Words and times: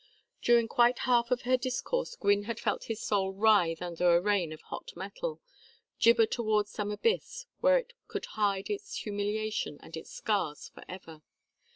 During 0.41 0.67
quite 0.67 0.97
half 0.97 1.29
of 1.29 1.43
her 1.43 1.57
discourse 1.57 2.15
Gwynne 2.15 2.45
had 2.45 2.59
felt 2.59 2.85
his 2.85 2.99
soul 3.03 3.33
writhe 3.33 3.83
under 3.83 4.15
a 4.15 4.19
rain 4.19 4.51
of 4.51 4.61
hot 4.61 4.89
metal, 4.95 5.41
gibber 5.99 6.25
towards 6.25 6.71
some 6.71 6.89
abyss 6.89 7.45
where 7.59 7.77
it 7.77 7.93
could 8.07 8.25
hide 8.33 8.67
its 8.71 8.95
humiliation 8.95 9.77
and 9.79 9.95
its 9.95 10.09
scars 10.09 10.69
for 10.73 10.83
ever. 10.89 11.21